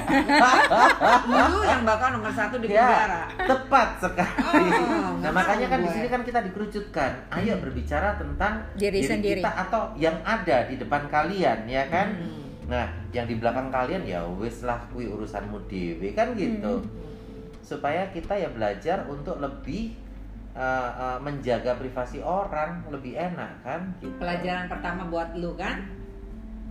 lu 1.53 1.61
yang 1.61 1.83
bakal 1.83 2.09
nomor 2.17 2.33
satu 2.33 2.57
di 2.57 2.71
Ya, 2.71 2.87
penjara. 2.87 3.23
tepat 3.37 3.89
sekali. 3.99 4.71
Oh, 4.71 5.19
nah 5.21 5.31
makanya 5.35 5.67
kan 5.69 5.79
di 5.83 5.91
sini 5.91 6.07
kan 6.07 6.23
kita 6.23 6.41
dikerucutkan. 6.49 7.11
Ayo 7.29 7.59
berbicara 7.59 8.15
tentang 8.17 8.63
Diri 8.73 9.01
sendiri. 9.03 9.43
kita 9.43 9.51
atau 9.59 9.93
yang 9.97 10.17
ada 10.23 10.65
di 10.65 10.75
depan 10.77 11.11
kalian, 11.11 11.59
ya 11.67 11.85
kan? 11.91 12.09
Hmm. 12.15 12.47
Nah, 12.69 12.87
yang 13.11 13.27
di 13.27 13.37
belakang 13.37 13.69
kalian 13.69 14.07
ya 14.07 14.23
wis 14.31 14.63
lah 14.63 14.81
kui 14.89 15.05
urusanmu 15.05 15.67
dewe 15.67 16.15
kan 16.15 16.33
gitu. 16.33 16.79
Hmm. 16.79 17.08
Supaya 17.69 18.09
kita 18.09 18.33
ya 18.33 18.49
belajar 18.49 19.05
untuk 19.05 19.37
lebih 19.37 19.93
uh, 20.57 20.89
uh, 20.89 21.19
menjaga 21.21 21.77
privasi 21.77 22.17
orang 22.19 22.81
lebih 22.89 23.13
enak 23.13 23.61
kan? 23.61 23.93
Gitu. 24.01 24.17
Pelajaran 24.17 24.73
pertama 24.73 25.05
buat 25.05 25.37
lu 25.37 25.53
kan 25.53 25.85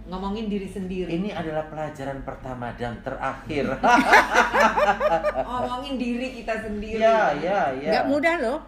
ngomongin 0.10 0.50
diri 0.50 0.66
sendiri. 0.66 1.06
Ini 1.14 1.38
adalah 1.38 1.70
pelajaran 1.70 2.26
pertama 2.26 2.74
dan 2.74 2.98
terakhir. 3.06 3.70
ngomongin 5.54 6.02
diri 6.02 6.34
kita 6.34 6.66
sendiri. 6.66 6.98
ya, 6.98 7.30
ya, 7.38 7.70
ya. 7.78 7.92
Nggak 7.94 8.06
mudah 8.10 8.36
loh. 8.42 8.60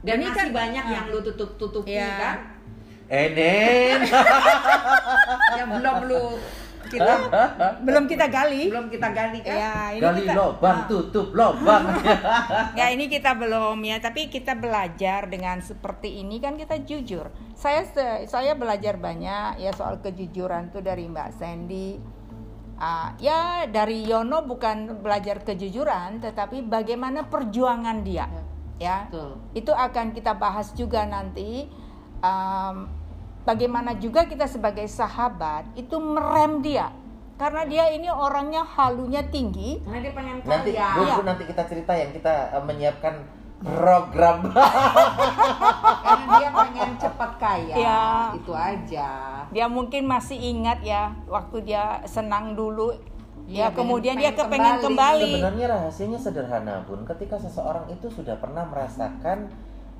Dan 0.00 0.22
Ini 0.22 0.26
masih 0.30 0.38
kan- 0.48 0.54
banyak 0.54 0.84
Ah. 0.86 0.94
yang 0.96 1.04
lu 1.10 1.18
tutup-tutupi 1.20 1.92
Ya. 1.92 2.14
kan? 2.16 2.36
Eh, 3.06 3.26
Nen. 3.34 4.00
Yang 5.58 5.68
belum 5.78 5.96
lu 6.06 6.22
kita 6.86 7.12
Belum 7.82 8.04
kita 8.06 8.26
gali. 8.26 8.70
belum 8.70 8.86
kita 8.88 9.08
gali 9.10 9.38
kan? 9.42 9.56
Ya, 9.56 9.74
ini 9.92 10.00
Gali 10.00 10.22
kita, 10.24 10.34
lobang, 10.34 10.78
Ah. 10.78 10.86
tutup 10.86 11.28
lobang. 11.32 11.84
Ya 12.78 12.86
ini 12.88 13.06
kita 13.06 13.34
belum 13.34 13.78
ya, 13.82 13.98
tapi 13.98 14.26
kita 14.26 14.54
belajar 14.54 15.26
dengan 15.26 15.58
seperti 15.60 16.20
ini 16.20 16.38
kan 16.38 16.54
kita 16.54 16.80
jujur. 16.80 17.28
Saya 17.52 17.84
saya 18.24 18.52
belajar 18.52 18.96
banyak 18.96 19.58
ya 19.58 19.70
soal 19.72 19.98
kejujuran 20.00 20.70
tuh 20.70 20.80
dari 20.80 21.06
Mbak 21.06 21.30
Sandy. 21.34 21.98
Ah, 22.76 23.16
ya 23.16 23.64
dari 23.64 24.04
Yono 24.04 24.44
bukan 24.44 25.00
belajar 25.00 25.40
kejujuran, 25.40 26.20
tetapi 26.20 26.60
bagaimana 26.60 27.24
perjuangan 27.24 28.04
dia, 28.04 28.28
ya. 28.76 29.08
Betul. 29.08 29.40
Itu 29.56 29.72
akan 29.72 30.12
kita 30.12 30.36
bahas 30.36 30.76
juga 30.76 31.08
nanti. 31.08 31.64
Am, 32.20 32.88
bagaimana 33.46 33.94
juga 33.94 34.26
kita 34.26 34.44
sebagai 34.44 34.84
sahabat 34.84 35.70
itu 35.72 35.94
merem 35.96 36.60
dia, 36.60 36.90
karena 37.36 37.62
dia 37.62 37.88
ini 37.88 38.06
orangnya 38.06 38.66
halunya 38.66 39.22
tinggi. 39.24 39.78
Karena 39.80 40.02
dia 40.02 40.12
pengen 40.12 40.36
nanti, 40.42 40.70
kaya. 40.74 40.88
Bu, 40.90 41.00
Iya. 41.00 41.14
Bu, 41.14 41.22
nanti 41.24 41.44
kita 41.44 41.62
cerita 41.64 41.92
yang 41.94 42.10
kita 42.10 42.34
uh, 42.52 42.60
menyiapkan 42.60 43.14
program. 43.58 44.38
Karena 46.04 46.24
dia 46.36 46.50
pengen 46.50 46.90
cepat 46.96 47.30
kaya. 47.36 47.74
Iya. 47.74 48.02
Itu 48.34 48.52
aja. 48.52 49.08
dia 49.46 49.66
mungkin 49.66 50.04
masih 50.04 50.34
ingat 50.34 50.82
ya 50.82 51.14
waktu 51.24 51.62
dia 51.62 52.02
senang 52.04 52.52
dulu 52.52 52.90
ya 53.46 53.70
pengen- 53.70 53.78
kemudian 53.78 54.14
pengen 54.18 54.22
dia 54.26 54.32
kepengen 54.34 54.74
kembali. 54.76 54.82
kembali, 54.82 55.30
Sebenarnya 55.30 55.66
rahasianya 55.70 56.18
sederhana, 56.18 56.74
Bun. 56.82 57.06
Ketika 57.06 57.38
seseorang 57.38 57.86
itu 57.88 58.10
sudah 58.10 58.34
pernah 58.36 58.66
merasakan 58.66 59.46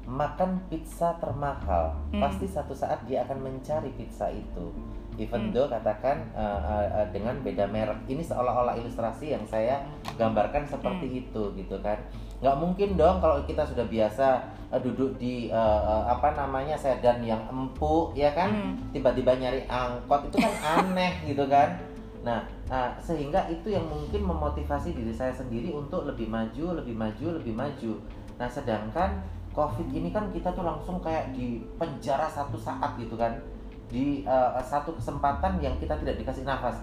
makan 0.07 0.63
pizza 0.71 1.19
termahal, 1.19 1.91
Hmm. 2.15 2.23
pasti 2.23 2.47
satu 2.47 2.71
saat 2.71 3.03
dia 3.05 3.27
akan 3.27 3.43
mencari 3.43 3.91
pizza 3.99 4.31
itu. 4.31 4.71
Even 5.19 5.49
Hmm. 5.49 5.53
though 5.53 5.67
katakan 5.67 6.23
uh, 6.37 6.61
uh, 6.63 6.87
uh, 6.93 7.07
dengan 7.11 7.35
beda 7.41 7.67
merek. 7.67 7.97
Ini 8.07 8.23
seolah-olah 8.23 8.77
ilustrasi 8.79 9.35
yang 9.35 9.43
saya 9.49 9.83
gambarkan 10.15 10.63
seperti 10.63 11.07
Hmm. 11.11 11.21
itu 11.27 11.43
gitu 11.59 11.77
kan. 11.83 11.99
Nggak 12.39 12.57
mungkin 12.61 12.89
dong 12.95 13.19
kalau 13.19 13.41
kita 13.49 13.65
sudah 13.65 13.89
biasa 13.89 14.45
uh, 14.71 14.79
duduk 14.79 15.17
di 15.17 15.49
uh, 15.51 15.83
uh, 15.83 16.05
apa 16.13 16.37
namanya 16.37 16.77
sedan 16.77 17.25
yang 17.25 17.41
empuk 17.49 18.13
ya 18.15 18.31
kan, 18.31 18.53
Hmm. 18.53 18.73
tiba-tiba 18.93 19.35
nyari 19.35 19.65
angkot 19.67 20.29
itu 20.31 20.37
kan 20.39 20.55
aneh 20.85 21.13
gitu 21.33 21.49
kan. 21.49 21.81
Nah, 22.21 22.45
uh, 22.69 22.93
sehingga 23.01 23.49
itu 23.49 23.73
yang 23.73 23.89
mungkin 23.89 24.21
memotivasi 24.21 24.93
diri 24.93 25.15
saya 25.17 25.33
sendiri 25.33 25.73
untuk 25.73 26.05
lebih 26.05 26.29
maju, 26.29 26.77
lebih 26.77 26.93
maju, 26.93 27.41
lebih 27.41 27.55
maju. 27.57 27.93
Nah, 28.37 28.51
sedangkan 28.53 29.17
COVID 29.57 29.89
ini 29.89 30.13
kan 30.13 30.29
kita 30.29 30.53
tuh 30.53 30.61
langsung 30.61 31.01
kayak 31.01 31.33
di 31.33 31.65
penjara 31.81 32.29
satu 32.29 32.61
saat 32.61 32.93
gitu 33.01 33.17
kan, 33.17 33.41
di 33.89 34.21
uh, 34.29 34.61
satu 34.61 34.93
kesempatan 35.01 35.57
yang 35.65 35.73
kita 35.81 35.97
tidak 35.97 36.21
dikasih 36.21 36.45
nafas. 36.45 36.77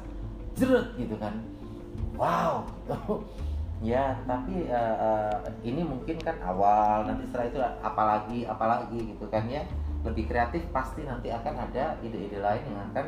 jerut 0.54 0.94
gitu 0.98 1.18
kan. 1.18 1.34
Wow. 2.18 2.66
Ya 3.84 4.16
tapi 4.24 4.72
uh, 4.72 4.96
uh, 4.96 5.36
ini 5.60 5.84
mungkin 5.84 6.16
kan 6.24 6.40
awal 6.40 7.04
nanti 7.04 7.28
setelah 7.28 7.52
itu 7.52 7.60
apalagi 7.84 8.40
apalagi 8.48 9.00
gitu 9.12 9.28
kan 9.28 9.44
ya. 9.52 9.60
Lebih 10.08 10.32
kreatif 10.32 10.64
pasti 10.72 11.04
nanti 11.04 11.28
akan 11.28 11.68
ada 11.68 12.00
ide-ide 12.00 12.40
lain 12.40 12.64
yang 12.64 12.80
akan 12.96 13.06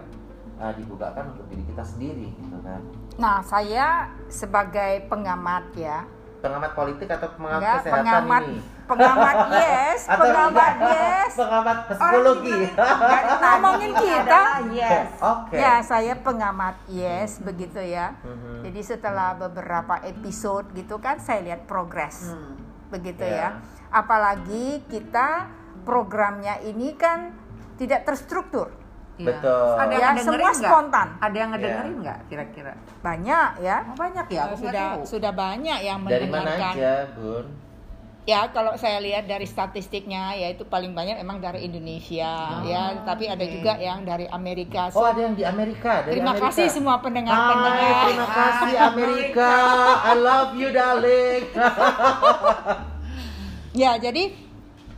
uh, 0.60 0.76
dibukakan 0.76 1.32
untuk 1.32 1.48
diri 1.48 1.64
kita 1.64 1.80
sendiri 1.80 2.28
gitu 2.28 2.60
kan. 2.60 2.84
Nah 3.16 3.40
saya 3.40 4.12
sebagai 4.28 5.08
pengamat 5.08 5.72
ya 5.80 6.04
pengamat 6.46 6.72
politik 6.72 7.08
atau 7.08 7.28
pengamat 7.34 7.58
Enggak, 7.58 7.76
kesehatan 7.82 8.04
pengamat, 8.06 8.42
ini 8.46 8.58
pengamat 8.86 9.36
yes 9.58 10.00
atau 10.06 10.22
pengamat 10.22 10.54
enggak? 10.72 10.94
yes 10.94 11.32
pengamat 11.34 11.78
psikologi 11.90 12.60
ngomongin 13.42 13.92
kita 13.98 14.42
yes 14.72 15.10
oke 15.18 15.56
Ya, 15.56 15.74
saya 15.82 16.14
pengamat 16.16 16.76
yes 16.86 17.32
begitu 17.40 17.80
ya. 17.80 18.14
Mhm. 18.22 18.62
Jadi 18.62 18.82
setelah 18.82 19.34
beberapa 19.34 19.98
episode 20.04 20.70
gitu 20.72 20.98
kan 20.98 21.18
saya 21.18 21.42
lihat 21.42 21.66
progres. 21.66 22.30
Hmm. 22.30 22.60
Begitu 22.90 23.24
Ya. 23.24 23.34
ya. 23.34 23.50
Apalagi 23.90 24.86
kita 24.86 25.50
programnya 25.82 26.62
ini 26.62 26.94
kan 26.94 27.34
tidak 27.76 28.06
terstruktur. 28.06 28.70
Iya. 29.16 29.28
Betul. 29.32 29.68
Ada 29.74 29.88
yang 29.88 29.96
Ya, 29.96 30.10
ngedengerin 30.12 30.28
semua 30.38 30.52
nggak? 30.52 30.68
spontan. 30.68 31.08
Ada 31.18 31.38
yang 31.38 31.50
ngedengerin 31.50 31.88
Iya. 31.90 32.02
nggak 32.02 32.20
kira-kira? 32.28 32.74
Banyak 33.00 33.50
ya. 33.60 33.78
Oh, 33.82 33.96
banyak 33.96 34.26
ya, 34.28 34.42
aku 34.44 34.56
sudah 34.60 34.84
tahu. 34.92 35.00
sudah 35.08 35.32
banyak 35.34 35.80
yang 35.82 36.00
dari 36.04 36.26
mana 36.26 36.40
mendengarkan. 36.46 36.74
aja 36.76 36.94
bun 37.14 37.48
Ya, 38.26 38.42
kalau 38.50 38.74
saya 38.74 38.98
lihat 39.00 39.24
dari 39.24 39.46
statistiknya 39.46 40.34
yaitu 40.34 40.66
paling 40.66 40.92
banyak 40.92 41.14
memang 41.16 41.38
dari 41.38 41.62
Indonesia 41.64 42.58
Oh, 42.58 42.66
ya, 42.66 43.06
tapi 43.06 43.30
ada 43.30 43.46
juga 43.46 43.78
yang 43.78 44.02
dari 44.02 44.26
Amerika. 44.28 44.90
oh 44.90 45.06
ada 45.06 45.22
yang 45.22 45.38
di 45.38 45.46
Amerika 45.46 46.02
dari 46.02 46.18
Terima 46.18 46.34
Amerika. 46.34 46.50
kasih 46.50 46.68
semua 46.68 46.98
Hai, 46.98 47.04
pendengar-pendengar. 47.06 48.02
terima 48.04 48.28
kasih 48.28 48.74
Amerika. 48.84 49.52
I 50.02 50.14
love 50.18 50.52
you 50.54 50.70
darling. 50.72 51.44
Ya, 53.76 53.94
jadi 53.96 54.32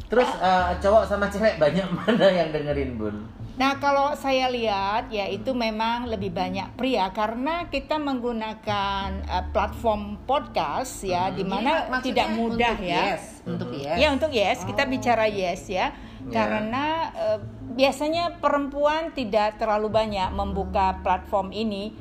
Terus 0.07 0.29
eh, 0.31 0.71
cowok 0.79 1.03
sama 1.03 1.27
cewek 1.27 1.59
banyak 1.59 1.83
mana 1.99 2.27
yang 2.29 2.49
dengerin 2.49 2.95
bun? 2.95 3.27
Nah, 3.57 3.81
kalau 3.81 4.13
saya 4.13 4.53
lihat 4.53 5.09
ya 5.09 5.25
itu 5.25 5.49
memang 5.57 6.05
lebih 6.05 6.29
banyak 6.29 6.77
pria 6.77 7.09
karena 7.09 7.65
kita 7.73 7.97
menggunakan 7.97 9.25
uh, 9.25 9.45
platform 9.49 10.21
podcast 10.29 11.01
ya 11.01 11.33
di 11.33 11.41
mana 11.41 11.89
tidak 12.05 12.37
mudah 12.37 12.77
untuk 12.77 12.85
ya. 12.85 13.01
Yes, 13.17 13.23
untuk 13.49 13.69
Mhm. 13.73 13.81
yes. 13.81 13.97
Ya 13.97 14.07
untuk 14.13 14.31
yes, 14.31 14.57
kita 14.61 14.85
Oh. 14.85 14.89
bicara 14.93 15.25
yes 15.25 15.65
ya. 15.73 15.89
Karena 16.29 17.09
uh, 17.17 17.39
biasanya 17.73 18.37
perempuan 18.37 19.09
tidak 19.17 19.57
terlalu 19.57 19.89
banyak 19.89 20.29
membuka 20.37 21.01
platform 21.01 21.49
ini 21.49 21.97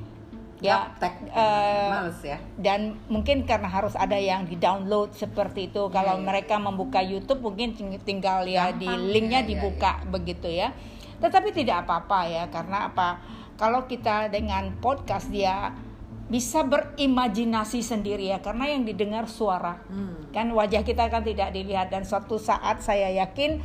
ya. 0.61 0.93
Eh, 1.01 1.89
Males 1.89 2.21
ya. 2.21 2.37
dan 2.57 3.01
mungkin 3.09 3.45
karena 3.45 3.69
harus 3.69 3.93
ada 3.97 4.17
yang 4.17 4.45
di 4.45 4.57
download 4.57 5.13
seperti 5.13 5.69
itu 5.69 5.89
kalau 5.93 6.17
iya. 6.17 6.25
mereka 6.25 6.57
membuka 6.57 7.05
YouTube 7.05 7.45
mungkin 7.45 7.77
ting- 7.77 8.01
tinggal 8.05 8.45
ya 8.49 8.73
di 8.73 8.89
Gampang, 8.89 9.05
linknya 9.13 9.41
iya, 9.41 9.49
iya, 9.49 9.51
dibuka 9.53 10.01
begitu 10.09 10.49
ya 10.49 10.73
tetapi 11.21 11.53
tidak 11.53 11.87
apa-apa 11.87 12.29
ya 12.29 12.45
karena 12.53 12.93
apa? 12.93 13.21
Kalau 13.57 13.89
kita 13.89 14.29
dengan 14.29 14.77
podcast 14.85 15.33
dia 15.33 15.73
bisa 16.27 16.67
berimajinasi 16.67 17.81
sendiri 17.87 18.35
ya 18.35 18.43
karena 18.43 18.67
yang 18.69 18.83
didengar 18.83 19.31
suara. 19.31 19.79
Hmm. 19.87 20.29
kan 20.35 20.51
wajah 20.53 20.85
kita 20.85 21.09
kan 21.09 21.25
tidak 21.25 21.55
dilihat 21.55 21.89
dan 21.89 22.05
suatu 22.05 22.37
saat 22.37 22.83
saya 22.85 23.09
yakin 23.25 23.63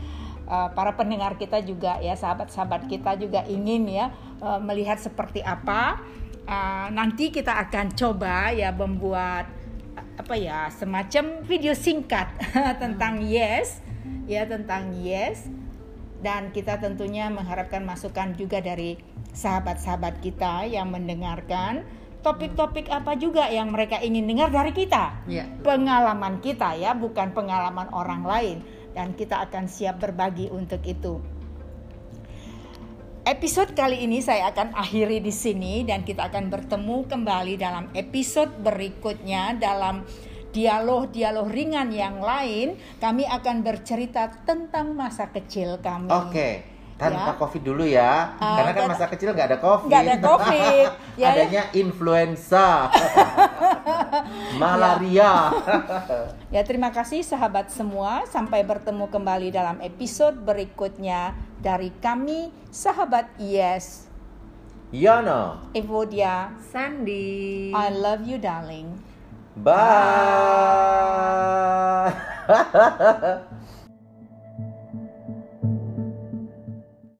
uh, 0.47 0.71
para 0.71 0.95
pendengar 0.95 1.35
kita 1.35 1.59
juga 1.65 1.99
ya 1.99 2.15
sahabat-sahabat 2.15 2.87
kita 2.87 3.17
juga 3.19 3.43
ingin 3.49 3.89
ya 3.89 4.13
uh, 4.39 4.61
melihat 4.61 5.01
seperti 5.01 5.41
apa. 5.43 5.99
Uh, 6.45 6.87
nanti 6.93 7.29
kita 7.29 7.53
akan 7.67 7.93
coba 7.93 8.49
ya 8.55 8.73
membuat 8.73 9.45
apa 10.17 10.35
ya 10.37 10.69
semacam 10.69 11.41
video 11.45 11.73
singkat 11.73 12.29
tentang 12.81 13.25
yes 13.25 13.81
ya 14.29 14.45
tentang 14.45 14.93
yes 15.01 15.60
dan 16.21 16.53
kita 16.53 16.77
tentunya 16.77 17.27
mengharapkan 17.33 17.81
masukan 17.81 18.37
juga 18.37 18.61
dari 18.61 18.97
sahabat-sahabat 19.33 20.21
kita 20.21 20.69
yang 20.69 20.93
mendengarkan 20.93 21.81
topik-topik 22.21 22.85
apa 22.93 23.17
juga 23.17 23.49
yang 23.49 23.73
mereka 23.73 23.97
ingin 23.97 24.29
dengar 24.29 24.53
dari 24.53 24.69
kita 24.71 25.25
Iya. 25.25 25.49
pengalaman 25.65 26.37
kita 26.37 26.77
ya, 26.77 26.93
bukan 26.93 27.33
pengalaman 27.33 27.89
orang 27.89 28.21
lain 28.21 28.57
dan 28.93 29.17
kita 29.17 29.41
akan 29.49 29.65
siap 29.65 29.97
berbagi 29.97 30.53
untuk 30.53 30.85
itu. 30.85 31.17
Episode 33.21 33.77
kali 33.77 34.01
ini 34.01 34.17
saya 34.17 34.49
akan 34.49 34.73
akhiri 34.73 35.21
di 35.21 35.29
sini 35.29 35.85
dan 35.85 36.01
kita 36.01 36.29
akan 36.33 36.49
bertemu 36.49 37.05
kembali 37.05 37.53
dalam 37.53 37.85
episode 37.93 38.49
berikutnya 38.65 39.61
dalam 39.61 40.01
dialog-dialog 40.51 41.47
ringan 41.47 41.89
yang 41.89 42.19
lain. 42.19 42.75
Kami 42.97 43.23
akan 43.23 43.63
bercerita 43.63 44.29
tentang 44.43 44.91
masa 44.91 45.27
kecil 45.27 45.79
kami. 45.79 46.07
Oke, 46.07 46.63
tanpa 46.95 47.33
Ya. 47.33 47.39
covid 47.39 47.63
dulu 47.63 47.81
ya, 47.81 48.35
Ah, 48.37 48.61
karena 48.61 48.71
kan 48.71 48.83
masa 48.87 49.05
kecil 49.07 49.33
nggak 49.33 49.47
ada 49.47 49.59
covid. 49.59 49.87
nggak 49.89 50.03
ada 50.05 50.17
COVID. 50.19 50.89
Ya, 51.19 51.35
Adanya 51.35 51.67
influenza, 51.75 52.87
malaria. 54.61 55.51
Ya 56.49 56.61
terima 56.63 56.89
kasih 56.89 57.21
sahabat 57.21 57.69
semua. 57.69 58.23
Sampai 58.25 58.63
bertemu 58.63 59.05
kembali 59.05 59.51
dalam 59.51 59.77
episode 59.81 60.39
berikutnya 60.39 61.33
dari 61.59 61.91
kami 61.99 62.49
sahabat 62.69 63.27
Yes. 63.37 64.07
Yono, 64.91 65.71
Evodia, 65.71 66.51
Sandy. 66.67 67.71
I 67.71 67.87
love 67.91 68.23
you 68.23 68.35
darling. 68.35 69.10
Bye. 69.55 70.31
Bye. 72.47 73.41